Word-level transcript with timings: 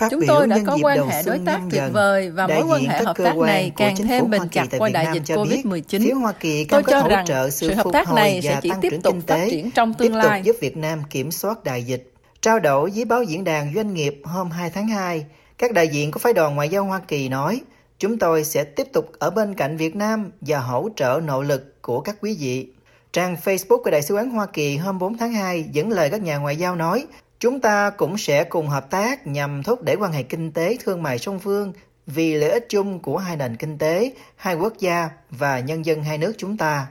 Phát 0.00 0.08
Chúng 0.10 0.26
tôi 0.26 0.46
đã 0.46 0.58
có 0.66 0.78
quan 0.82 1.08
hệ 1.08 1.22
đối 1.22 1.38
tác 1.46 1.60
tuyệt 1.70 1.82
vời 1.92 2.30
và 2.30 2.46
mối 2.46 2.62
quan 2.68 2.84
hệ 2.84 3.04
hợp 3.04 3.16
tác 3.18 3.36
này 3.36 3.72
càng 3.76 3.96
thêm 3.96 4.30
bền 4.30 4.48
chặt 4.48 4.66
qua 4.78 4.88
đại 4.88 5.06
dịch 5.14 5.22
cho 5.24 5.44
biết, 5.44 5.62
COVID-19. 5.64 6.04
Phía 6.04 6.12
Hoa 6.12 6.32
Kỳ 6.32 6.64
Tôi 6.64 6.82
cho 6.90 7.00
hỗ 7.00 7.08
rằng 7.08 7.26
trợ 7.26 7.50
sự, 7.50 7.74
hợp 7.74 7.86
tác 7.92 8.12
này 8.12 8.40
và 8.44 8.50
sẽ 8.50 8.60
chỉ 8.62 8.70
tiếp 8.80 9.00
tục 9.02 9.14
kinh 9.14 9.20
phát 9.20 9.34
tế, 9.34 9.50
triển 9.50 9.70
trong 9.70 9.94
tiếp 9.94 9.98
tương 9.98 10.12
tục 10.12 10.22
lai. 10.24 10.42
giúp 10.44 10.56
Việt 10.60 10.76
Nam 10.76 11.02
kiểm 11.10 11.30
soát 11.30 11.64
đại 11.64 11.82
dịch. 11.82 12.12
Trao 12.40 12.58
đổi 12.58 12.90
với 12.94 13.04
báo 13.04 13.22
diễn 13.22 13.44
đàn 13.44 13.74
doanh 13.74 13.94
nghiệp 13.94 14.20
hôm 14.24 14.50
2 14.50 14.70
tháng 14.70 14.88
2, 14.88 15.24
các 15.58 15.72
đại 15.72 15.88
diện 15.88 16.10
của 16.10 16.18
phái 16.18 16.32
đoàn 16.32 16.54
ngoại 16.54 16.68
giao 16.68 16.84
Hoa 16.84 17.00
Kỳ 17.08 17.28
nói, 17.28 17.60
chúng 17.98 18.18
tôi 18.18 18.44
sẽ 18.44 18.64
tiếp 18.64 18.86
tục 18.92 19.12
ở 19.18 19.30
bên 19.30 19.54
cạnh 19.54 19.76
Việt 19.76 19.96
Nam 19.96 20.30
và 20.40 20.58
hỗ 20.58 20.88
trợ 20.96 21.20
nỗ 21.24 21.42
lực 21.42 21.82
của 21.82 22.00
các 22.00 22.16
quý 22.20 22.36
vị. 22.40 22.68
Trang 23.12 23.36
Facebook 23.44 23.82
của 23.82 23.90
Đại 23.90 24.02
sứ 24.02 24.14
quán 24.14 24.30
Hoa 24.30 24.46
Kỳ 24.46 24.76
hôm 24.76 24.98
4 24.98 25.18
tháng 25.18 25.32
2 25.32 25.64
dẫn 25.72 25.90
lời 25.90 26.10
các 26.10 26.22
nhà 26.22 26.36
ngoại 26.36 26.56
giao 26.56 26.76
nói, 26.76 27.06
chúng 27.40 27.60
ta 27.60 27.90
cũng 27.90 28.18
sẽ 28.18 28.44
cùng 28.44 28.68
hợp 28.68 28.90
tác 28.90 29.26
nhằm 29.26 29.62
thúc 29.62 29.82
đẩy 29.82 29.96
quan 29.96 30.12
hệ 30.12 30.22
kinh 30.22 30.52
tế 30.52 30.76
thương 30.84 31.02
mại 31.02 31.18
song 31.18 31.38
phương 31.38 31.72
vì 32.06 32.34
lợi 32.34 32.50
ích 32.50 32.66
chung 32.68 32.98
của 32.98 33.18
hai 33.18 33.36
nền 33.36 33.56
kinh 33.56 33.78
tế, 33.78 34.12
hai 34.36 34.54
quốc 34.54 34.72
gia 34.78 35.10
và 35.30 35.60
nhân 35.60 35.84
dân 35.84 36.02
hai 36.02 36.18
nước 36.18 36.32
chúng 36.38 36.56
ta. 36.56 36.86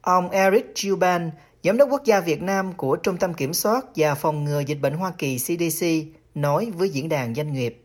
Ông 0.00 0.30
Eric 0.30 0.72
Chuban, 0.74 1.30
Giám 1.62 1.76
đốc 1.76 1.88
quốc 1.90 2.04
gia 2.04 2.20
Việt 2.20 2.42
Nam 2.42 2.72
của 2.72 2.96
Trung 2.96 3.16
tâm 3.16 3.34
Kiểm 3.34 3.54
soát 3.54 3.84
và 3.96 4.14
Phòng 4.14 4.44
ngừa 4.44 4.60
Dịch 4.60 4.78
bệnh 4.80 4.94
Hoa 4.94 5.12
Kỳ 5.18 5.38
CDC, 5.38 5.86
nói 6.34 6.70
với 6.76 6.88
diễn 6.88 7.08
đàn 7.08 7.34
doanh 7.34 7.52
nghiệp. 7.52 7.83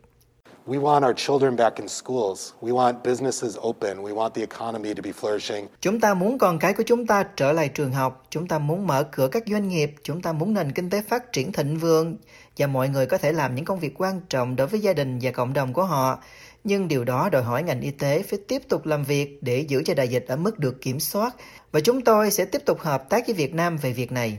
We 0.68 0.82
want 0.82 1.08
our 1.08 1.16
children 1.16 1.56
back 1.56 1.76
in 1.76 1.88
schools. 1.88 2.52
We 2.62 2.72
want 2.72 2.94
businesses 3.04 3.58
open. 3.58 3.98
We 3.98 4.14
want 4.14 4.30
the 4.30 4.42
economy 4.42 4.94
to 4.94 5.02
be 5.04 5.12
flourishing. 5.12 5.68
Chúng 5.82 6.00
ta 6.00 6.14
muốn 6.14 6.38
con 6.38 6.60
cái 6.60 6.74
của 6.74 6.84
chúng 6.84 7.06
ta 7.06 7.24
trở 7.36 7.52
lại 7.52 7.70
trường 7.70 7.92
học, 7.92 8.26
chúng 8.30 8.48
ta 8.48 8.60
muốn 8.60 8.88
mở 8.88 9.04
cửa 9.04 9.28
các 9.28 9.44
doanh 9.48 9.68
nghiệp, 9.68 9.94
chúng 10.04 10.22
ta 10.22 10.34
muốn 10.34 10.54
nền 10.54 10.72
kinh 10.72 10.90
tế 10.90 11.02
phát 11.02 11.32
triển 11.34 11.52
thịnh 11.52 11.78
vượng 11.78 12.18
và 12.58 12.68
mọi 12.68 12.90
người 12.90 13.06
có 13.06 13.18
thể 13.18 13.32
làm 13.32 13.56
những 13.56 13.66
công 13.66 13.80
việc 13.80 14.02
quan 14.02 14.22
trọng 14.30 14.56
đối 14.56 14.68
với 14.68 14.80
gia 14.80 14.94
đình 14.94 15.20
và 15.22 15.32
cộng 15.32 15.54
đồng 15.54 15.74
của 15.74 15.84
họ. 15.84 16.20
Nhưng 16.64 16.88
điều 16.88 17.04
đó 17.04 17.30
đòi 17.32 17.44
hỏi 17.44 17.64
ngành 17.64 17.82
y 17.82 17.92
tế 17.92 18.24
phải 18.24 18.40
tiếp 18.48 18.62
tục 18.70 18.86
làm 18.86 19.04
việc 19.04 19.44
để 19.44 19.60
giữ 19.60 19.84
cho 19.86 19.94
đại 19.94 20.08
dịch 20.08 20.26
ở 20.28 20.36
mức 20.36 20.60
được 20.60 20.82
kiểm 20.82 21.00
soát 21.00 21.36
và 21.72 21.80
chúng 21.80 22.02
tôi 22.02 22.32
sẽ 22.32 22.46
tiếp 22.46 22.62
tục 22.66 22.80
hợp 22.80 23.10
tác 23.10 23.28
với 23.28 23.36
Việt 23.36 23.54
Nam 23.54 23.78
về 23.78 23.92
việc 23.92 24.12
này. 24.12 24.38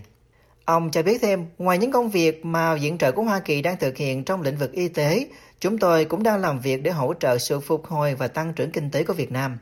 Ông 0.64 0.90
cho 0.90 1.02
biết 1.02 1.22
thêm, 1.22 1.46
ngoài 1.58 1.78
những 1.78 1.92
công 1.92 2.10
việc 2.10 2.44
mà 2.44 2.74
viện 2.74 2.98
trợ 2.98 3.12
của 3.12 3.22
Hoa 3.22 3.40
Kỳ 3.40 3.62
đang 3.62 3.76
thực 3.76 3.96
hiện 3.96 4.24
trong 4.24 4.42
lĩnh 4.42 4.56
vực 4.56 4.72
y 4.72 4.88
tế, 4.88 5.26
chúng 5.60 5.78
tôi 5.78 6.04
cũng 6.04 6.22
đang 6.22 6.40
làm 6.40 6.60
việc 6.60 6.82
để 6.82 6.90
hỗ 6.90 7.14
trợ 7.14 7.38
sự 7.38 7.60
phục 7.60 7.86
hồi 7.86 8.14
và 8.14 8.28
tăng 8.28 8.52
trưởng 8.52 8.70
kinh 8.70 8.90
tế 8.90 9.04
của 9.04 9.12
Việt 9.12 9.32
Nam. 9.32 9.58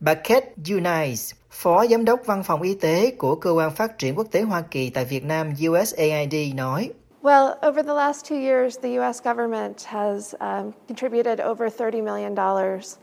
Bà 0.00 0.14
Kate 0.14 0.50
Unice, 0.70 1.36
Phó 1.50 1.86
Giám 1.86 2.04
đốc 2.04 2.20
Văn 2.26 2.42
phòng 2.42 2.62
Y 2.62 2.74
tế 2.74 3.12
của 3.18 3.34
Cơ 3.34 3.50
quan 3.50 3.70
Phát 3.70 3.98
triển 3.98 4.14
Quốc 4.14 4.26
tế 4.30 4.42
Hoa 4.42 4.60
Kỳ 4.60 4.90
tại 4.90 5.04
Việt 5.04 5.24
Nam 5.24 5.52
USAID 5.68 6.54
nói, 6.54 6.90
Well, 7.22 7.68
over 7.68 7.86
the 7.86 7.92
last 7.92 8.32
two 8.32 8.40
years, 8.40 8.78
the 8.82 8.96
U.S. 8.96 9.22
government 9.24 9.74
has 9.84 10.34
um, 10.40 10.70
contributed 10.88 11.40
over 11.40 11.72
$30 11.78 12.04
million. 12.04 12.34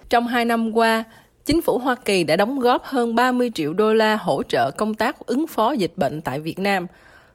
Trong 0.09 0.27
hai 0.27 0.45
năm 0.45 0.71
qua, 0.77 1.03
chính 1.45 1.61
phủ 1.61 1.77
Hoa 1.77 1.95
Kỳ 1.95 2.23
đã 2.23 2.35
đóng 2.35 2.59
góp 2.59 2.83
hơn 2.83 3.15
30 3.15 3.51
triệu 3.55 3.73
đô 3.73 3.93
la 3.93 4.15
hỗ 4.15 4.43
trợ 4.43 4.71
công 4.71 4.93
tác 4.93 5.25
ứng 5.25 5.47
phó 5.47 5.71
dịch 5.71 5.93
bệnh 5.95 6.21
tại 6.21 6.39
Việt 6.39 6.59
Nam. 6.59 6.87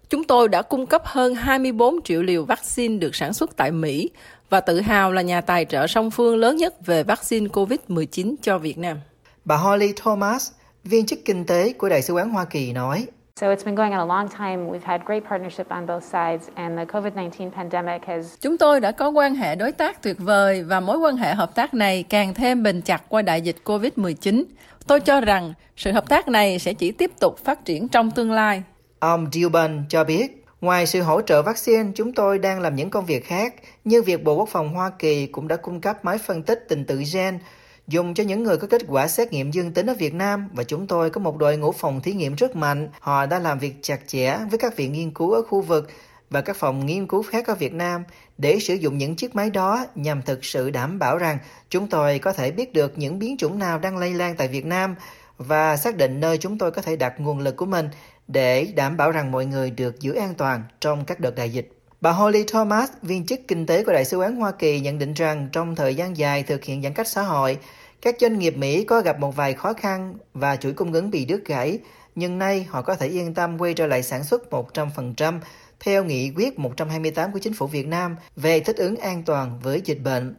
Chúng 0.08 0.24
tôi 0.24 0.48
đã 0.48 0.62
cung 0.62 0.86
cấp 0.86 1.02
hơn 1.04 1.34
24 1.34 2.02
triệu 2.02 2.22
liều 2.22 2.44
vaccine 2.44 2.98
được 2.98 3.14
sản 3.14 3.32
xuất 3.32 3.56
tại 3.56 3.70
Mỹ 3.70 4.10
và 4.50 4.60
tự 4.60 4.80
hào 4.80 5.12
là 5.12 5.22
nhà 5.22 5.40
tài 5.40 5.64
trợ 5.64 5.86
song 5.86 6.10
phương 6.10 6.36
lớn 6.36 6.56
nhất 6.56 6.86
về 6.86 7.02
vaccine 7.02 7.46
COVID-19 7.46 8.34
cho 8.42 8.58
Việt 8.58 8.78
Nam. 8.78 9.00
Bà 9.44 9.56
Holly 9.56 9.92
Thomas, 9.96 10.50
viên 10.84 11.06
chức 11.06 11.18
kinh 11.24 11.46
tế 11.46 11.72
của 11.72 11.88
Đại 11.88 12.02
sứ 12.02 12.14
quán 12.14 12.30
Hoa 12.30 12.44
Kỳ 12.44 12.72
nói, 12.72 13.06
So 13.40 13.46
it's 13.46 13.64
been 13.64 13.74
going 13.74 13.92
on 13.92 14.00
a 14.00 14.04
long 14.04 14.28
time. 14.28 14.56
We've 14.70 14.84
had 14.84 15.00
great 15.06 15.22
partnership 15.30 15.68
on 15.68 15.86
both 15.86 16.04
sides, 16.04 16.48
and 16.54 16.78
the 16.78 16.84
COVID 16.84 17.12
19 17.14 17.50
pandemic 17.50 18.02
has 18.06 18.26
Chúng 18.40 18.58
tôi 18.58 18.80
đã 18.80 18.92
có 18.92 19.08
quan 19.08 19.34
hệ 19.34 19.54
đối 19.54 19.72
tác 19.72 20.02
tuyệt 20.02 20.16
vời 20.18 20.62
và 20.62 20.80
mối 20.80 20.98
quan 20.98 21.16
hệ 21.16 21.34
hợp 21.34 21.54
tác 21.54 21.74
này 21.74 22.02
càng 22.02 22.34
thêm 22.34 22.62
bền 22.62 22.82
chặt 22.82 23.02
qua 23.08 23.22
đại 23.22 23.40
dịch 23.40 23.56
COVID-19. 23.64 24.44
Tôi 24.86 25.00
cho 25.00 25.20
rằng 25.20 25.54
sự 25.76 25.92
hợp 25.92 26.08
tác 26.08 26.28
này 26.28 26.58
sẽ 26.58 26.74
chỉ 26.74 26.92
tiếp 26.92 27.10
tục 27.20 27.38
phát 27.44 27.64
triển 27.64 27.88
trong 27.88 28.10
tương 28.10 28.32
lai. 28.32 28.62
Ông 28.98 29.26
Dubin 29.32 29.82
cho 29.88 30.04
biết, 30.04 30.39
ngoài 30.60 30.86
sự 30.86 31.02
hỗ 31.02 31.22
trợ 31.22 31.42
vaccine, 31.42 31.90
chúng 31.94 32.12
tôi 32.12 32.38
đang 32.38 32.60
làm 32.60 32.76
những 32.76 32.90
công 32.90 33.06
việc 33.06 33.24
khác, 33.24 33.54
như 33.84 34.02
việc 34.02 34.24
Bộ 34.24 34.34
Quốc 34.34 34.48
phòng 34.48 34.74
Hoa 34.74 34.90
Kỳ 34.98 35.26
cũng 35.26 35.48
đã 35.48 35.56
cung 35.56 35.80
cấp 35.80 36.04
máy 36.04 36.18
phân 36.18 36.42
tích 36.42 36.64
tình 36.68 36.84
tự 36.84 37.02
gen 37.12 37.38
dùng 37.86 38.14
cho 38.14 38.24
những 38.24 38.42
người 38.42 38.56
có 38.56 38.66
kết 38.66 38.82
quả 38.88 39.08
xét 39.08 39.32
nghiệm 39.32 39.50
dương 39.50 39.72
tính 39.72 39.86
ở 39.86 39.94
Việt 39.98 40.14
Nam 40.14 40.48
và 40.52 40.64
chúng 40.64 40.86
tôi 40.86 41.10
có 41.10 41.20
một 41.20 41.36
đội 41.36 41.56
ngũ 41.56 41.72
phòng 41.72 42.00
thí 42.00 42.12
nghiệm 42.12 42.34
rất 42.34 42.56
mạnh. 42.56 42.88
Họ 43.00 43.26
đã 43.26 43.38
làm 43.38 43.58
việc 43.58 43.74
chặt 43.82 44.00
chẽ 44.06 44.38
với 44.50 44.58
các 44.58 44.76
viện 44.76 44.92
nghiên 44.92 45.10
cứu 45.10 45.32
ở 45.32 45.42
khu 45.42 45.60
vực 45.60 45.90
và 46.30 46.40
các 46.40 46.56
phòng 46.56 46.86
nghiên 46.86 47.06
cứu 47.06 47.22
khác 47.22 47.46
ở 47.46 47.54
Việt 47.54 47.72
Nam 47.72 48.04
để 48.38 48.58
sử 48.60 48.74
dụng 48.74 48.98
những 48.98 49.16
chiếc 49.16 49.34
máy 49.34 49.50
đó 49.50 49.86
nhằm 49.94 50.22
thực 50.22 50.44
sự 50.44 50.70
đảm 50.70 50.98
bảo 50.98 51.18
rằng 51.18 51.38
chúng 51.70 51.88
tôi 51.88 52.18
có 52.18 52.32
thể 52.32 52.50
biết 52.50 52.72
được 52.72 52.98
những 52.98 53.18
biến 53.18 53.36
chủng 53.36 53.58
nào 53.58 53.78
đang 53.78 53.96
lây 53.96 54.14
lan 54.14 54.36
tại 54.36 54.48
Việt 54.48 54.66
Nam 54.66 54.94
và 55.38 55.76
xác 55.76 55.96
định 55.96 56.20
nơi 56.20 56.38
chúng 56.38 56.58
tôi 56.58 56.70
có 56.70 56.82
thể 56.82 56.96
đặt 56.96 57.14
nguồn 57.20 57.38
lực 57.38 57.56
của 57.56 57.66
mình 57.66 57.88
để 58.32 58.72
đảm 58.76 58.96
bảo 58.96 59.10
rằng 59.10 59.32
mọi 59.32 59.46
người 59.46 59.70
được 59.70 60.00
giữ 60.00 60.14
an 60.14 60.34
toàn 60.34 60.62
trong 60.80 61.04
các 61.04 61.20
đợt 61.20 61.34
đại 61.34 61.50
dịch. 61.50 61.72
Bà 62.00 62.10
Holly 62.10 62.44
Thomas, 62.52 62.90
viên 63.02 63.26
chức 63.26 63.40
kinh 63.48 63.66
tế 63.66 63.84
của 63.84 63.92
Đại 63.92 64.04
sứ 64.04 64.18
quán 64.18 64.36
Hoa 64.36 64.52
Kỳ 64.52 64.80
nhận 64.80 64.98
định 64.98 65.14
rằng 65.14 65.48
trong 65.52 65.76
thời 65.76 65.94
gian 65.94 66.16
dài 66.16 66.42
thực 66.42 66.64
hiện 66.64 66.82
giãn 66.82 66.94
cách 66.94 67.08
xã 67.08 67.22
hội, 67.22 67.58
các 68.02 68.16
doanh 68.20 68.38
nghiệp 68.38 68.56
Mỹ 68.56 68.84
có 68.84 69.00
gặp 69.00 69.20
một 69.20 69.36
vài 69.36 69.54
khó 69.54 69.72
khăn 69.72 70.14
và 70.34 70.56
chuỗi 70.56 70.72
cung 70.72 70.92
ứng 70.92 71.10
bị 71.10 71.24
đứt 71.24 71.44
gãy, 71.44 71.78
nhưng 72.14 72.38
nay 72.38 72.66
họ 72.68 72.82
có 72.82 72.94
thể 72.94 73.06
yên 73.06 73.34
tâm 73.34 73.58
quay 73.58 73.74
trở 73.74 73.86
lại 73.86 74.02
sản 74.02 74.24
xuất 74.24 74.42
100% 74.50 75.40
theo 75.80 76.04
nghị 76.04 76.32
quyết 76.36 76.58
128 76.58 77.32
của 77.32 77.38
chính 77.38 77.54
phủ 77.54 77.66
Việt 77.66 77.86
Nam 77.86 78.16
về 78.36 78.60
thích 78.60 78.76
ứng 78.76 78.96
an 78.96 79.22
toàn 79.22 79.60
với 79.62 79.80
dịch 79.84 80.00
bệnh. 80.04 80.34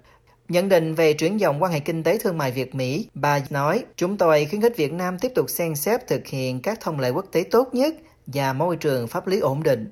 Nhận 0.51 0.69
định 0.69 0.95
về 0.95 1.13
chuyển 1.13 1.37
dòng 1.37 1.63
quan 1.63 1.71
hệ 1.71 1.79
kinh 1.79 2.03
tế 2.03 2.17
thương 2.17 2.37
mại 2.37 2.51
Việt-Mỹ, 2.51 3.07
bà 3.13 3.39
nói, 3.49 3.85
chúng 3.95 4.17
tôi 4.17 4.47
khuyến 4.49 4.61
khích 4.61 4.77
Việt 4.77 4.93
Nam 4.93 5.19
tiếp 5.19 5.31
tục 5.35 5.49
xem 5.49 5.75
xét 5.75 6.07
thực 6.07 6.27
hiện 6.27 6.61
các 6.61 6.79
thông 6.81 6.99
lệ 6.99 7.09
quốc 7.09 7.25
tế 7.31 7.43
tốt 7.51 7.69
nhất 7.73 7.95
và 8.27 8.53
môi 8.53 8.75
trường 8.75 9.07
pháp 9.07 9.27
lý 9.27 9.39
ổn 9.39 9.63
định. 9.63 9.87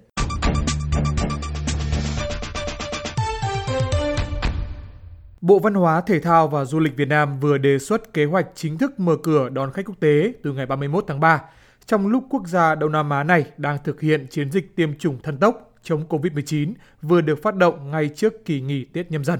Bộ 5.41 5.59
Văn 5.59 5.73
hóa, 5.73 6.01
Thể 6.01 6.19
thao 6.19 6.47
và 6.47 6.65
Du 6.65 6.79
lịch 6.79 6.95
Việt 6.95 7.07
Nam 7.07 7.39
vừa 7.39 7.57
đề 7.57 7.79
xuất 7.79 8.13
kế 8.13 8.25
hoạch 8.25 8.47
chính 8.55 8.77
thức 8.77 8.99
mở 8.99 9.15
cửa 9.23 9.49
đón 9.49 9.71
khách 9.71 9.85
quốc 9.85 9.99
tế 9.99 10.33
từ 10.43 10.53
ngày 10.53 10.65
31 10.65 11.03
tháng 11.07 11.19
3, 11.19 11.41
trong 11.85 12.07
lúc 12.07 12.23
quốc 12.29 12.47
gia 12.47 12.75
Đông 12.75 12.91
Nam 12.91 13.09
Á 13.09 13.23
này 13.23 13.45
đang 13.57 13.77
thực 13.83 14.01
hiện 14.01 14.27
chiến 14.29 14.51
dịch 14.51 14.75
tiêm 14.75 14.97
chủng 14.97 15.17
thần 15.23 15.37
tốc 15.37 15.73
chống 15.83 16.03
COVID-19 16.09 16.73
vừa 17.01 17.21
được 17.21 17.43
phát 17.43 17.55
động 17.55 17.91
ngay 17.91 18.09
trước 18.15 18.45
kỳ 18.45 18.61
nghỉ 18.61 18.85
Tết 18.93 19.11
nhâm 19.11 19.23
dần. 19.23 19.39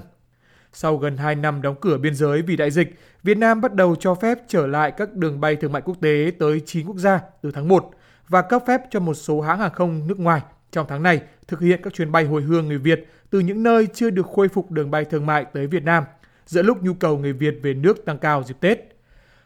Sau 0.72 0.96
gần 0.96 1.16
2 1.16 1.34
năm 1.34 1.62
đóng 1.62 1.74
cửa 1.80 1.98
biên 1.98 2.14
giới 2.14 2.42
vì 2.42 2.56
đại 2.56 2.70
dịch, 2.70 2.98
Việt 3.22 3.38
Nam 3.38 3.60
bắt 3.60 3.74
đầu 3.74 3.96
cho 3.96 4.14
phép 4.14 4.38
trở 4.48 4.66
lại 4.66 4.90
các 4.90 5.14
đường 5.14 5.40
bay 5.40 5.56
thương 5.56 5.72
mại 5.72 5.82
quốc 5.82 5.96
tế 6.00 6.32
tới 6.38 6.60
9 6.66 6.86
quốc 6.86 6.96
gia 6.96 7.20
từ 7.42 7.50
tháng 7.50 7.68
1 7.68 7.90
và 8.28 8.42
cấp 8.42 8.62
phép 8.66 8.80
cho 8.90 9.00
một 9.00 9.14
số 9.14 9.40
hãng 9.40 9.58
hàng 9.58 9.72
không 9.72 10.06
nước 10.06 10.18
ngoài 10.18 10.40
trong 10.70 10.86
tháng 10.88 11.02
này 11.02 11.20
thực 11.48 11.60
hiện 11.60 11.80
các 11.82 11.94
chuyến 11.94 12.12
bay 12.12 12.24
hồi 12.24 12.42
hương 12.42 12.68
người 12.68 12.78
Việt 12.78 13.06
từ 13.30 13.40
những 13.40 13.62
nơi 13.62 13.86
chưa 13.94 14.10
được 14.10 14.26
khôi 14.26 14.48
phục 14.48 14.70
đường 14.70 14.90
bay 14.90 15.04
thương 15.04 15.26
mại 15.26 15.44
tới 15.44 15.66
Việt 15.66 15.84
Nam, 15.84 16.04
giữa 16.46 16.62
lúc 16.62 16.82
nhu 16.82 16.94
cầu 16.94 17.18
người 17.18 17.32
Việt 17.32 17.54
về 17.62 17.74
nước 17.74 18.04
tăng 18.04 18.18
cao 18.18 18.42
dịp 18.46 18.56
Tết. 18.60 18.78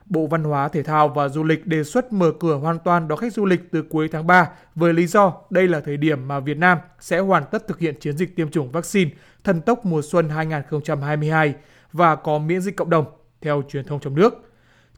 Bộ 0.07 0.27
Văn 0.27 0.45
hóa, 0.45 0.69
Thể 0.69 0.83
thao 0.83 1.09
và 1.09 1.29
Du 1.29 1.45
lịch 1.45 1.67
đề 1.67 1.85
xuất 1.85 2.13
mở 2.13 2.33
cửa 2.41 2.55
hoàn 2.55 2.79
toàn 2.79 3.09
đón 3.09 3.19
khách 3.19 3.33
du 3.33 3.45
lịch 3.45 3.61
từ 3.73 3.83
cuối 3.83 4.09
tháng 4.09 4.27
3 4.27 4.49
với 4.75 4.93
lý 4.93 5.07
do 5.07 5.33
đây 5.51 5.69
là 5.69 5.81
thời 5.81 5.97
điểm 5.97 6.29
mà 6.29 6.41
Việt 6.41 6.57
Nam 6.57 6.79
sẽ 7.01 7.19
hoàn 7.19 7.45
tất 7.51 7.69
thực 7.69 7.79
hiện 7.79 7.95
chiến 8.01 8.17
dịch 8.17 8.37
tiêm 8.37 8.51
chủng 8.51 8.71
vaccine 8.71 9.11
thần 9.45 9.61
tốc 9.61 9.87
mùa 9.87 10.03
xuân 10.03 10.29
2022 10.29 11.55
và 11.93 12.17
có 12.17 12.39
miễn 12.39 12.61
dịch 12.61 12.77
cộng 12.77 12.91
đồng, 12.91 13.05
theo 13.41 13.63
truyền 13.69 13.85
thông 13.85 14.01
trong 14.01 14.15
nước. 14.15 14.51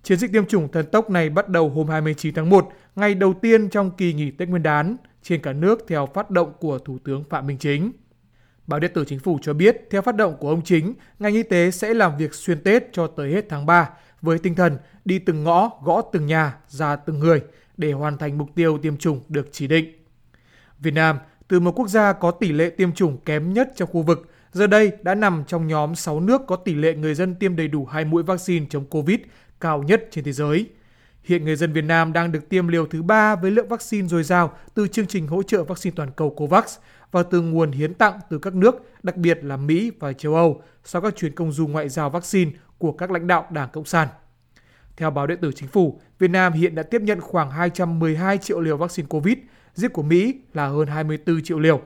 Chiến 0.03 0.19
dịch 0.19 0.33
tiêm 0.33 0.47
chủng 0.47 0.69
thần 0.73 0.87
tốc 0.87 1.11
này 1.11 1.31
bắt 1.31 1.49
đầu 1.49 1.69
hôm 1.69 1.89
29 1.89 2.35
tháng 2.35 2.51
1, 2.51 2.69
ngày 2.97 3.15
đầu 3.15 3.35
tiên 3.35 3.71
trong 3.71 3.91
kỳ 3.91 4.13
nghỉ 4.13 4.31
Tết 4.31 4.49
Nguyên 4.49 4.63
đán, 4.63 4.97
trên 5.23 5.43
cả 5.43 5.53
nước 5.53 5.85
theo 5.89 6.07
phát 6.15 6.31
động 6.31 6.53
của 6.61 6.79
Thủ 6.79 6.99
tướng 7.05 7.25
Phạm 7.25 7.47
Minh 7.47 7.59
Chính. 7.59 7.93
Báo 8.67 8.81
điện 8.81 8.91
tử 8.95 9.05
Chính 9.05 9.19
phủ 9.19 9.39
cho 9.43 9.53
biết, 9.53 9.77
theo 9.91 10.03
phát 10.03 10.17
động 10.17 10.37
của 10.41 10.49
ông 10.49 10.63
Chính, 10.65 10.95
ngành 11.19 11.35
y 11.35 11.43
tế 11.43 11.71
sẽ 11.71 11.95
làm 11.95 12.17
việc 12.17 12.35
xuyên 12.35 12.63
Tết 12.63 12.93
cho 12.93 13.07
tới 13.07 13.33
hết 13.33 13.47
tháng 13.49 13.67
3 13.67 13.91
với 14.27 14.39
tinh 14.39 14.55
thần 14.55 14.77
đi 15.05 15.19
từng 15.19 15.45
ngõ, 15.45 15.71
gõ 15.85 16.03
từng 16.13 16.27
nhà, 16.27 16.57
ra 16.69 16.97
từng 16.97 17.19
người 17.19 17.43
để 17.77 17.93
hoàn 17.93 18.19
thành 18.19 18.39
mục 18.39 18.49
tiêu 18.55 18.79
tiêm 18.79 18.97
chủng 18.97 19.21
được 19.29 19.49
chỉ 19.53 19.67
định. 19.67 19.93
Việt 20.79 20.95
Nam, 20.95 21.19
từ 21.49 21.61
một 21.61 21.73
quốc 21.73 21.89
gia 21.89 22.13
có 22.13 22.31
tỷ 22.31 22.53
lệ 22.53 22.71
tiêm 22.71 22.93
chủng 22.93 23.19
kém 23.25 23.53
nhất 23.53 23.73
trong 23.77 23.89
khu 23.93 24.03
vực, 24.03 24.29
giờ 24.53 24.67
đây 24.67 24.93
đã 25.03 25.15
nằm 25.15 25.45
trong 25.47 25.67
nhóm 25.67 25.95
6 25.95 26.21
nước 26.21 26.43
có 26.47 26.57
tỷ 26.57 26.75
lệ 26.75 26.95
người 26.95 27.15
dân 27.15 27.35
tiêm 27.35 27.57
đầy 27.57 27.69
đủ 27.69 27.87
hai 27.87 28.05
mũi 28.05 28.23
vaccine 28.23 28.67
chống 28.71 28.85
Covid 28.85 29.19
cao 29.61 29.83
nhất 29.83 30.09
trên 30.11 30.25
thế 30.25 30.33
giới. 30.33 30.67
Hiện 31.23 31.45
người 31.45 31.57
dân 31.57 31.73
Việt 31.73 31.85
Nam 31.85 32.13
đang 32.13 32.33
được 32.33 32.49
tiêm 32.49 32.69
liều 32.69 32.87
thứ 32.87 33.03
ba 33.03 33.37
với 33.37 33.51
lượng 33.51 33.69
vaccine 33.69 34.09
dồi 34.09 34.23
dào 34.23 34.57
từ 34.75 34.89
chương 34.89 35.07
trình 35.07 35.27
hỗ 35.27 35.43
trợ 35.43 35.65
vaccine 35.65 35.95
toàn 35.97 36.11
cầu 36.17 36.31
COVAX 36.31 36.79
và 37.13 37.23
từ 37.23 37.41
nguồn 37.41 37.73
hiến 37.73 37.95
tặng 37.95 38.21
từ 38.31 38.39
các 38.39 38.55
nước, 38.55 38.75
đặc 39.03 39.17
biệt 39.17 39.45
là 39.45 39.57
Mỹ 39.57 39.93
và 39.99 40.13
châu 40.13 40.35
Âu, 40.35 40.63
sau 40.85 41.03
các 41.03 41.17
chuyến 41.17 41.35
công 41.35 41.53
du 41.53 41.67
ngoại 41.67 41.89
giao 41.89 42.11
vaccine 42.11 42.51
của 42.79 42.93
các 42.93 43.11
lãnh 43.11 43.27
đạo 43.27 43.47
Đảng 43.51 43.69
Cộng 43.73 43.85
sản. 43.85 44.09
Theo 44.97 45.11
báo 45.11 45.27
điện 45.27 45.39
tử 45.41 45.53
Chính 45.55 45.69
phủ, 45.69 46.01
Việt 46.19 46.31
Nam 46.31 46.53
hiện 46.53 46.75
đã 46.75 46.83
tiếp 46.83 47.03
nhận 47.03 47.21
khoảng 47.21 47.51
212 47.51 48.39
triệu 48.39 48.61
liều 48.61 48.77
vaccine 48.77 49.07
COVID, 49.09 49.39
riêng 49.75 49.93
của 49.93 50.03
Mỹ 50.03 50.35
là 50.55 50.67
hơn 50.67 50.87
24 50.87 51.43
triệu 51.43 51.59
liều. 51.59 51.81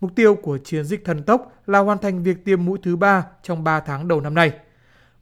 Mục 0.00 0.10
tiêu 0.14 0.34
của 0.34 0.58
chiến 0.58 0.84
dịch 0.84 1.04
thần 1.04 1.22
tốc 1.22 1.52
là 1.66 1.78
hoàn 1.78 1.98
thành 1.98 2.22
việc 2.22 2.44
tiêm 2.44 2.64
mũi 2.64 2.78
thứ 2.82 2.96
ba 2.96 3.26
trong 3.42 3.64
3 3.64 3.80
tháng 3.80 4.08
đầu 4.08 4.20
năm 4.20 4.34
nay. 4.34 4.52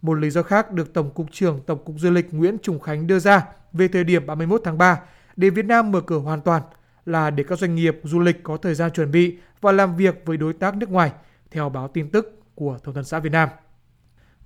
Một 0.03 0.15
lý 0.15 0.31
do 0.31 0.43
khác 0.43 0.73
được 0.73 0.95
Tổng 0.95 1.11
cục 1.11 1.27
trưởng 1.33 1.61
Tổng 1.67 1.85
cục 1.85 1.97
Du 1.99 2.11
lịch 2.11 2.35
Nguyễn 2.35 2.59
Trùng 2.63 2.81
Khánh 2.81 3.07
đưa 3.07 3.19
ra 3.19 3.47
về 3.73 3.89
thời 3.89 4.05
điểm 4.05 4.27
31 4.27 4.61
tháng 4.65 4.79
3 4.79 5.01
để 5.37 5.51
Việt 5.51 5.65
Nam 5.65 5.93
mở 5.93 6.01
cửa 6.01 6.19
hoàn 6.19 6.41
toàn 6.41 6.63
là 7.07 7.31
để 7.31 7.45
các 7.49 7.59
doanh 7.59 7.75
nghiệp 7.75 8.01
du 8.05 8.21
lịch 8.21 8.43
có 8.43 8.57
thời 8.57 8.75
gian 8.75 8.91
chuẩn 8.91 9.11
bị 9.11 9.39
và 9.61 9.73
làm 9.73 9.97
việc 9.97 10.23
với 10.25 10.37
đối 10.37 10.53
tác 10.53 10.77
nước 10.77 10.91
ngoài, 10.91 11.13
theo 11.51 11.69
báo 11.69 11.89
tin 11.89 12.11
tức 12.11 12.41
của 12.55 12.79
Thông 12.85 12.95
tấn 12.95 13.05
xã 13.05 13.19
Việt 13.19 13.33
Nam. 13.33 13.49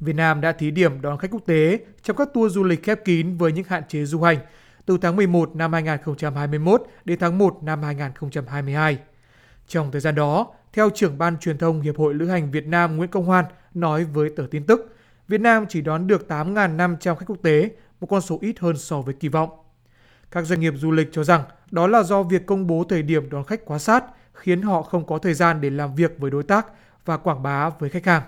Việt 0.00 0.17
Nam 0.17 0.41
đã 0.41 0.52
thí 0.52 0.70
điểm 0.70 1.00
đón 1.00 1.19
khách 1.19 1.31
quốc 1.31 1.43
tế 1.46 1.79
trong 2.02 2.17
các 2.17 2.29
tour 2.35 2.55
du 2.55 2.64
lịch 2.64 2.82
khép 2.82 3.05
kín 3.05 3.37
với 3.37 3.52
những 3.52 3.64
hạn 3.69 3.82
chế 3.88 4.05
du 4.05 4.20
hành 4.23 4.38
từ 4.87 4.99
tháng 5.02 5.17
11 5.17 5.56
năm 5.56 5.73
2021 5.73 6.82
đến 7.05 7.19
tháng 7.19 7.38
1 7.38 7.58
năm 7.62 7.82
2022. 7.82 8.99
Trong 9.69 9.93
thời 9.93 10.00
gian 10.00 10.14
đó, 10.14 10.46
theo 10.73 10.91
trưởng 10.91 11.19
ban 11.19 11.38
truyền 11.38 11.58
thông 11.58 11.81
Hiệp 11.81 11.96
hội 11.96 12.14
Lữ 12.14 12.26
hành 12.26 12.50
Việt 12.50 12.67
Nam 12.67 12.96
Nguyễn 12.96 13.11
Công 13.11 13.25
Hoan 13.25 13.44
nói 13.75 14.05
với 14.05 14.31
tờ 14.37 14.46
tin 14.50 14.67
tức, 14.67 14.96
Việt 15.29 15.41
Nam 15.41 15.67
chỉ 15.69 15.81
đón 15.81 16.06
được 16.06 16.26
8.500 16.29 17.14
khách 17.14 17.26
quốc 17.26 17.38
tế, 17.43 17.70
một 18.00 18.06
con 18.06 18.20
số 18.20 18.38
ít 18.41 18.58
hơn 18.58 18.76
so 18.76 19.00
với 19.00 19.14
kỳ 19.14 19.29
vọng. 19.29 19.50
Các 20.31 20.43
doanh 20.43 20.61
nghiệp 20.61 20.75
du 20.76 20.91
lịch 20.91 21.08
cho 21.12 21.25
rằng 21.25 21.43
đó 21.70 21.87
là 21.87 22.02
do 22.02 22.23
việc 22.23 22.46
công 22.46 22.67
bố 22.67 22.85
thời 22.88 23.02
điểm 23.02 23.31
đón 23.31 23.44
khách 23.44 23.64
quá 23.64 23.79
sát, 23.79 24.05
khiến 24.32 24.62
họ 24.62 24.82
không 24.82 25.06
có 25.06 25.19
thời 25.19 25.35
gian 25.35 25.61
để 25.61 25.70
làm 25.70 25.94
việc 25.94 26.14
với 26.19 26.31
đối 26.31 26.43
tác 26.43 26.67
và 27.05 27.17
quảng 27.17 27.43
bá 27.43 27.69
với 27.69 27.91
khách 27.91 28.06
hàng. 28.06 28.23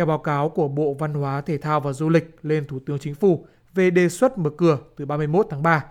Theo 0.00 0.06
báo 0.06 0.18
cáo 0.18 0.48
của 0.48 0.68
Bộ 0.68 0.94
Văn 0.98 1.14
hóa, 1.14 1.40
Thể 1.40 1.58
thao 1.58 1.80
và 1.80 1.92
Du 1.92 2.08
lịch 2.08 2.36
lên 2.42 2.66
Thủ 2.66 2.78
tướng 2.86 2.98
Chính 2.98 3.14
phủ 3.14 3.46
về 3.74 3.90
đề 3.90 4.08
xuất 4.08 4.38
mở 4.38 4.50
cửa 4.56 4.78
từ 4.96 5.06
31 5.06 5.46
tháng 5.50 5.62
3, 5.62 5.84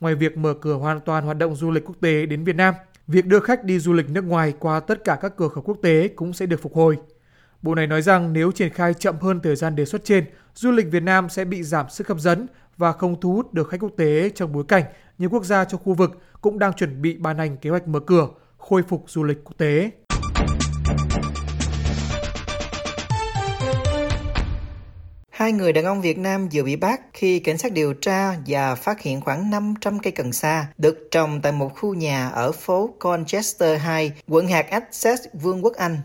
ngoài 0.00 0.14
việc 0.14 0.36
mở 0.36 0.54
cửa 0.60 0.74
hoàn 0.74 1.00
toàn 1.00 1.24
hoạt 1.24 1.38
động 1.38 1.56
du 1.56 1.70
lịch 1.70 1.84
quốc 1.84 1.94
tế 2.00 2.26
đến 2.26 2.44
Việt 2.44 2.56
Nam, 2.56 2.74
việc 3.06 3.26
đưa 3.26 3.40
khách 3.40 3.64
đi 3.64 3.78
du 3.78 3.92
lịch 3.92 4.10
nước 4.10 4.24
ngoài 4.24 4.54
qua 4.58 4.80
tất 4.80 5.04
cả 5.04 5.18
các 5.20 5.36
cửa 5.36 5.48
khẩu 5.48 5.62
quốc 5.62 5.78
tế 5.82 6.08
cũng 6.08 6.32
sẽ 6.32 6.46
được 6.46 6.62
phục 6.62 6.74
hồi. 6.74 6.98
Bộ 7.62 7.74
này 7.74 7.86
nói 7.86 8.02
rằng 8.02 8.32
nếu 8.32 8.52
triển 8.52 8.70
khai 8.70 8.94
chậm 8.94 9.16
hơn 9.20 9.40
thời 9.40 9.56
gian 9.56 9.76
đề 9.76 9.84
xuất 9.84 10.04
trên, 10.04 10.24
du 10.54 10.70
lịch 10.70 10.90
Việt 10.90 11.02
Nam 11.02 11.28
sẽ 11.28 11.44
bị 11.44 11.62
giảm 11.62 11.88
sức 11.88 12.08
hấp 12.08 12.18
dẫn 12.18 12.46
và 12.76 12.92
không 12.92 13.20
thu 13.20 13.32
hút 13.32 13.54
được 13.54 13.68
khách 13.68 13.80
quốc 13.80 13.92
tế 13.96 14.30
trong 14.34 14.52
bối 14.52 14.64
cảnh 14.68 14.84
nhiều 15.18 15.30
quốc 15.30 15.44
gia 15.44 15.64
trong 15.64 15.80
khu 15.84 15.94
vực 15.94 16.18
cũng 16.40 16.58
đang 16.58 16.72
chuẩn 16.72 17.02
bị 17.02 17.16
ban 17.16 17.38
hành 17.38 17.56
kế 17.56 17.70
hoạch 17.70 17.88
mở 17.88 18.00
cửa, 18.00 18.28
khôi 18.58 18.82
phục 18.82 19.04
du 19.06 19.24
lịch 19.24 19.44
quốc 19.44 19.54
tế. 19.58 19.90
Hai 25.34 25.52
người 25.52 25.72
đàn 25.72 25.84
ông 25.84 26.00
Việt 26.00 26.18
Nam 26.18 26.48
vừa 26.52 26.62
bị 26.62 26.76
bắt 26.76 27.00
khi 27.12 27.38
cảnh 27.38 27.58
sát 27.58 27.72
điều 27.72 27.94
tra 27.94 28.36
và 28.46 28.74
phát 28.74 29.00
hiện 29.00 29.20
khoảng 29.20 29.50
500 29.50 29.98
cây 29.98 30.12
cần 30.12 30.32
sa 30.32 30.66
được 30.78 31.08
trồng 31.10 31.40
tại 31.42 31.52
một 31.52 31.76
khu 31.76 31.94
nhà 31.94 32.28
ở 32.28 32.52
phố 32.52 32.90
Colchester 33.00 33.80
2, 33.80 34.12
quận 34.28 34.48
hạt 34.48 34.66
Essex, 34.70 35.20
Vương 35.32 35.64
quốc 35.64 35.72
Anh. 35.76 35.98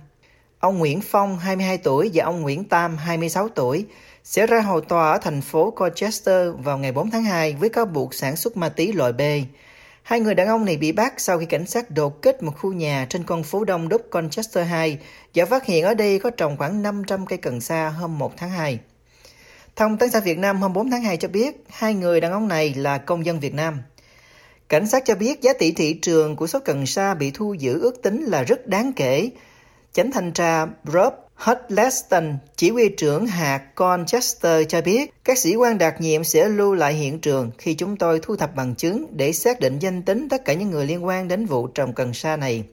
Ông 0.59 0.77
Nguyễn 0.77 1.01
Phong, 1.01 1.37
22 1.37 1.77
tuổi 1.77 2.11
và 2.13 2.25
ông 2.25 2.41
Nguyễn 2.41 2.63
Tam, 2.63 2.97
26 2.97 3.49
tuổi, 3.49 3.85
sẽ 4.23 4.47
ra 4.47 4.61
hầu 4.61 4.81
tòa 4.81 5.11
ở 5.11 5.17
thành 5.17 5.41
phố 5.41 5.71
Colchester 5.71 6.53
vào 6.57 6.77
ngày 6.77 6.91
4 6.91 7.11
tháng 7.11 7.23
2 7.23 7.55
với 7.59 7.69
cáo 7.69 7.85
buộc 7.85 8.13
sản 8.13 8.35
xuất 8.35 8.57
ma 8.57 8.69
túy 8.69 8.93
loại 8.93 9.13
B. 9.13 9.21
Hai 10.03 10.19
người 10.19 10.35
đàn 10.35 10.47
ông 10.47 10.65
này 10.65 10.77
bị 10.77 10.91
bắt 10.91 11.13
sau 11.17 11.39
khi 11.39 11.45
cảnh 11.45 11.65
sát 11.65 11.91
đột 11.91 12.21
kích 12.21 12.43
một 12.43 12.53
khu 12.57 12.73
nhà 12.73 13.07
trên 13.09 13.23
con 13.23 13.43
phố 13.43 13.63
Đông 13.63 13.89
Đúc 13.89 14.01
Colchester 14.11 14.67
2 14.67 14.97
và 15.35 15.45
phát 15.45 15.65
hiện 15.65 15.85
ở 15.85 15.93
đây 15.93 16.19
có 16.19 16.29
trồng 16.29 16.57
khoảng 16.57 16.81
500 16.81 17.25
cây 17.25 17.37
cần 17.37 17.61
sa 17.61 17.89
hôm 17.89 18.17
1 18.17 18.37
tháng 18.37 18.49
2. 18.49 18.79
Thông 19.79 19.97
tấn 19.97 20.09
xã 20.09 20.19
Việt 20.19 20.37
Nam 20.37 20.61
hôm 20.61 20.73
4 20.73 20.91
tháng 20.91 21.03
2 21.03 21.17
cho 21.17 21.27
biết 21.27 21.63
hai 21.69 21.93
người 21.93 22.21
đàn 22.21 22.31
ông 22.31 22.47
này 22.47 22.73
là 22.73 22.97
công 22.97 23.25
dân 23.25 23.39
Việt 23.39 23.53
Nam. 23.53 23.81
Cảnh 24.69 24.87
sát 24.87 25.05
cho 25.05 25.15
biết 25.15 25.41
giá 25.41 25.53
trị 25.59 25.71
thị 25.71 25.93
trường 25.93 26.35
của 26.35 26.47
số 26.47 26.59
cần 26.65 26.85
sa 26.85 27.13
bị 27.13 27.31
thu 27.31 27.53
giữ 27.53 27.79
ước 27.81 28.01
tính 28.03 28.23
là 28.23 28.43
rất 28.43 28.67
đáng 28.67 28.93
kể. 28.93 29.29
Chánh 29.93 30.11
thanh 30.11 30.31
tra 30.31 30.65
Rob 30.85 31.13
Hudleston, 31.35 32.37
chỉ 32.55 32.69
huy 32.69 32.89
trưởng 32.89 33.27
hạt 33.27 33.61
Colchester 33.75 34.67
cho 34.69 34.81
biết 34.81 35.13
các 35.23 35.37
sĩ 35.37 35.55
quan 35.55 35.77
đặc 35.77 35.95
nhiệm 35.99 36.23
sẽ 36.23 36.49
lưu 36.49 36.73
lại 36.73 36.93
hiện 36.93 37.19
trường 37.19 37.51
khi 37.57 37.73
chúng 37.73 37.97
tôi 37.97 38.19
thu 38.23 38.35
thập 38.35 38.55
bằng 38.55 38.75
chứng 38.75 39.05
để 39.11 39.33
xác 39.33 39.59
định 39.59 39.79
danh 39.79 40.01
tính 40.01 40.27
tất 40.29 40.45
cả 40.45 40.53
những 40.53 40.69
người 40.69 40.85
liên 40.85 41.05
quan 41.05 41.27
đến 41.27 41.45
vụ 41.45 41.67
trồng 41.67 41.93
cần 41.93 42.13
sa 42.13 42.37
này. 42.37 42.63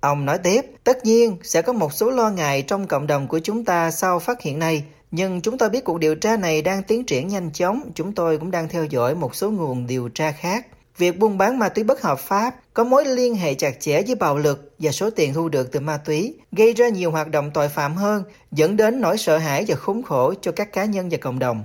Ông 0.00 0.24
nói 0.24 0.38
tiếp, 0.38 0.60
tất 0.84 1.04
nhiên 1.04 1.36
sẽ 1.42 1.62
có 1.62 1.72
một 1.72 1.92
số 1.92 2.10
lo 2.10 2.30
ngại 2.30 2.62
trong 2.62 2.86
cộng 2.86 3.06
đồng 3.06 3.28
của 3.28 3.38
chúng 3.38 3.64
ta 3.64 3.90
sau 3.90 4.18
phát 4.18 4.42
hiện 4.42 4.58
này, 4.58 4.84
nhưng 5.10 5.40
chúng 5.40 5.58
tôi 5.58 5.70
biết 5.70 5.84
cuộc 5.84 5.98
điều 5.98 6.14
tra 6.14 6.36
này 6.36 6.62
đang 6.62 6.82
tiến 6.82 7.04
triển 7.04 7.28
nhanh 7.28 7.52
chóng, 7.52 7.90
chúng 7.94 8.12
tôi 8.12 8.38
cũng 8.38 8.50
đang 8.50 8.68
theo 8.68 8.84
dõi 8.84 9.14
một 9.14 9.34
số 9.34 9.50
nguồn 9.50 9.86
điều 9.86 10.08
tra 10.08 10.32
khác. 10.32 10.66
Việc 10.96 11.18
buôn 11.18 11.38
bán 11.38 11.58
ma 11.58 11.68
túy 11.68 11.84
bất 11.84 12.02
hợp 12.02 12.18
pháp 12.18 12.54
có 12.74 12.84
mối 12.84 13.04
liên 13.04 13.34
hệ 13.34 13.54
chặt 13.54 13.80
chẽ 13.80 14.02
với 14.02 14.14
bạo 14.14 14.38
lực 14.38 14.74
và 14.78 14.90
số 14.90 15.10
tiền 15.10 15.34
thu 15.34 15.48
được 15.48 15.72
từ 15.72 15.80
ma 15.80 15.96
túy, 15.96 16.34
gây 16.52 16.72
ra 16.72 16.88
nhiều 16.88 17.10
hoạt 17.10 17.30
động 17.30 17.50
tội 17.54 17.68
phạm 17.68 17.94
hơn, 17.94 18.22
dẫn 18.52 18.76
đến 18.76 19.00
nỗi 19.00 19.18
sợ 19.18 19.38
hãi 19.38 19.64
và 19.68 19.76
khốn 19.76 20.02
khổ 20.02 20.34
cho 20.40 20.52
các 20.52 20.72
cá 20.72 20.84
nhân 20.84 21.08
và 21.08 21.18
cộng 21.20 21.38
đồng. 21.38 21.64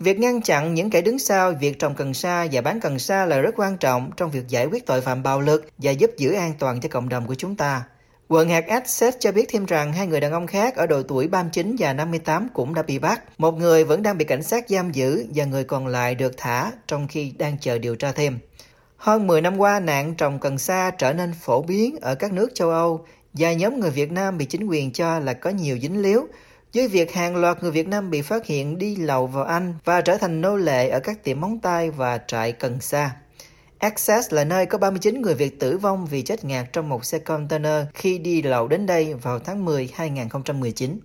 Việc 0.00 0.18
ngăn 0.18 0.42
chặn 0.42 0.74
những 0.74 0.90
kẻ 0.90 1.00
đứng 1.00 1.18
sau 1.18 1.52
việc 1.60 1.78
trồng 1.78 1.94
cần 1.94 2.14
sa 2.14 2.46
và 2.52 2.60
bán 2.60 2.80
cần 2.80 2.98
sa 2.98 3.26
là 3.26 3.40
rất 3.40 3.54
quan 3.56 3.76
trọng 3.76 4.10
trong 4.16 4.30
việc 4.30 4.48
giải 4.48 4.66
quyết 4.66 4.86
tội 4.86 5.00
phạm 5.00 5.22
bạo 5.22 5.40
lực 5.40 5.68
và 5.78 5.90
giúp 5.90 6.10
giữ 6.16 6.32
an 6.32 6.52
toàn 6.58 6.80
cho 6.80 6.88
cộng 6.88 7.08
đồng 7.08 7.26
của 7.26 7.34
chúng 7.34 7.56
ta. 7.56 7.82
Quận 8.28 8.48
hạt 8.48 8.64
Essex 8.66 9.14
cho 9.20 9.32
biết 9.32 9.48
thêm 9.48 9.66
rằng 9.66 9.92
hai 9.92 10.06
người 10.06 10.20
đàn 10.20 10.32
ông 10.32 10.46
khác 10.46 10.76
ở 10.76 10.86
độ 10.86 11.02
tuổi 11.02 11.28
39 11.28 11.76
và 11.78 11.92
58 11.92 12.48
cũng 12.54 12.74
đã 12.74 12.82
bị 12.82 12.98
bắt. 12.98 13.22
Một 13.38 13.58
người 13.58 13.84
vẫn 13.84 14.02
đang 14.02 14.18
bị 14.18 14.24
cảnh 14.24 14.42
sát 14.42 14.68
giam 14.68 14.92
giữ 14.92 15.26
và 15.34 15.44
người 15.44 15.64
còn 15.64 15.86
lại 15.86 16.14
được 16.14 16.32
thả 16.36 16.72
trong 16.86 17.08
khi 17.08 17.32
đang 17.38 17.56
chờ 17.60 17.78
điều 17.78 17.96
tra 17.96 18.12
thêm. 18.12 18.38
Hơn 18.96 19.26
10 19.26 19.40
năm 19.40 19.58
qua, 19.58 19.80
nạn 19.80 20.14
trồng 20.14 20.38
cần 20.38 20.58
sa 20.58 20.90
trở 20.98 21.12
nên 21.12 21.32
phổ 21.40 21.62
biến 21.62 21.96
ở 22.00 22.14
các 22.14 22.32
nước 22.32 22.50
châu 22.54 22.70
Âu 22.70 23.04
và 23.32 23.52
nhóm 23.52 23.80
người 23.80 23.90
Việt 23.90 24.12
Nam 24.12 24.38
bị 24.38 24.44
chính 24.44 24.66
quyền 24.66 24.92
cho 24.92 25.18
là 25.18 25.32
có 25.32 25.50
nhiều 25.50 25.78
dính 25.82 26.02
líu 26.02 26.28
với 26.74 26.88
việc 26.88 27.12
hàng 27.12 27.36
loạt 27.36 27.62
người 27.62 27.70
Việt 27.70 27.88
Nam 27.88 28.10
bị 28.10 28.22
phát 28.22 28.46
hiện 28.46 28.78
đi 28.78 28.96
lậu 28.96 29.26
vào 29.26 29.44
Anh 29.44 29.74
và 29.84 30.00
trở 30.00 30.16
thành 30.16 30.40
nô 30.40 30.56
lệ 30.56 30.88
ở 30.88 31.00
các 31.00 31.24
tiệm 31.24 31.40
móng 31.40 31.58
tay 31.58 31.90
và 31.90 32.18
trại 32.26 32.52
cần 32.52 32.80
sa. 32.80 33.10
Access 33.78 34.32
là 34.32 34.44
nơi 34.44 34.66
có 34.66 34.78
39 34.78 35.22
người 35.22 35.34
Việt 35.34 35.60
tử 35.60 35.78
vong 35.78 36.06
vì 36.06 36.22
chết 36.22 36.44
ngạt 36.44 36.72
trong 36.72 36.88
một 36.88 37.04
xe 37.04 37.18
container 37.18 37.84
khi 37.94 38.18
đi 38.18 38.42
lậu 38.42 38.68
đến 38.68 38.86
đây 38.86 39.14
vào 39.14 39.38
tháng 39.38 39.64
10 39.64 39.90
2019. 39.94 40.98